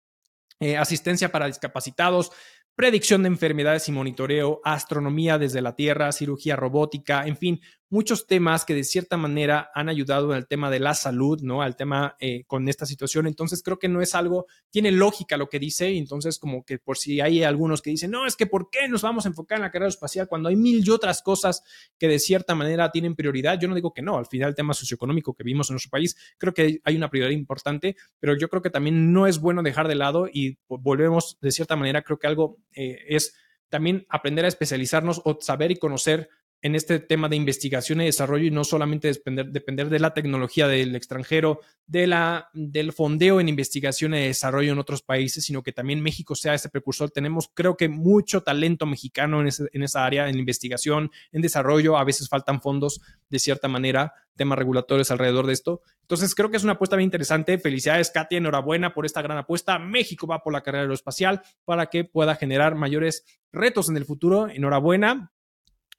[0.60, 2.32] Eh, asistencia para discapacitados,
[2.76, 7.62] predicción de enfermedades y monitoreo, astronomía desde la Tierra, cirugía robótica, en fin,
[7.94, 11.62] muchos temas que de cierta manera han ayudado al tema de la salud, ¿no?
[11.62, 13.28] Al tema eh, con esta situación.
[13.28, 16.98] Entonces creo que no es algo, tiene lógica lo que dice, entonces como que por
[16.98, 19.62] si hay algunos que dicen, no, es que ¿por qué nos vamos a enfocar en
[19.62, 21.62] la carrera espacial cuando hay mil y otras cosas
[22.00, 23.60] que de cierta manera tienen prioridad?
[23.60, 26.18] Yo no digo que no, al final el tema socioeconómico que vimos en nuestro país,
[26.40, 29.88] creo que hay una prioridad importante, pero yo creo que también no es bueno dejar
[29.88, 33.36] de lado y volvemos de cierta manera, creo que algo eh, es
[33.70, 36.30] también aprender a especializarnos o saber y conocer
[36.64, 40.66] en este tema de investigación y desarrollo y no solamente depender, depender de la tecnología
[40.70, 45.74] del extranjero, de la, del fondeo en investigación y desarrollo en otros países, sino que
[45.74, 47.12] también México sea ese precursor.
[47.12, 51.98] Tenemos, creo que, mucho talento mexicano en, en esa área, en investigación, en desarrollo.
[51.98, 55.82] A veces faltan fondos de cierta manera, temas regulatorios alrededor de esto.
[56.00, 57.58] Entonces, creo que es una apuesta bien interesante.
[57.58, 58.38] Felicidades, Katia.
[58.38, 59.80] Enhorabuena por esta gran apuesta.
[59.80, 64.48] México va por la carrera aeroespacial para que pueda generar mayores retos en el futuro.
[64.48, 65.33] Enhorabuena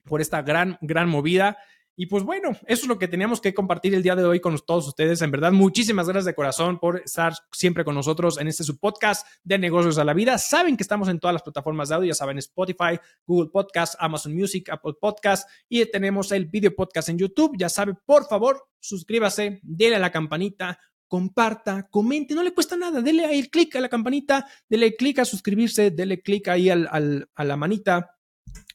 [0.04, 1.58] por esta gran, gran movida.
[1.96, 4.58] Y pues bueno, eso es lo que teníamos que compartir el día de hoy con
[4.58, 5.22] todos ustedes.
[5.22, 9.24] En verdad, muchísimas gracias de corazón por estar siempre con nosotros en este su podcast
[9.44, 10.38] de negocios a la vida.
[10.38, 14.34] Saben que estamos en todas las plataformas de audio, ya saben, Spotify, Google Podcast, Amazon
[14.34, 17.54] Music, Apple Podcast y tenemos el video podcast en YouTube.
[17.56, 23.02] Ya saben, por favor, suscríbase, denle a la campanita, comparta, comente, no le cuesta nada,
[23.02, 27.28] dele ahí el clic a la campanita, dele clic a suscribirse, dele clic ahí al,
[27.32, 28.13] a la manita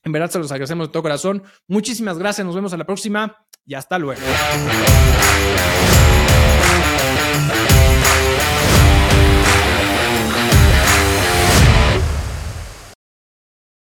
[0.04, 1.44] en verdad se los agradecemos de todo corazón.
[1.68, 2.46] Muchísimas gracias.
[2.46, 4.22] Nos vemos a la próxima y hasta luego.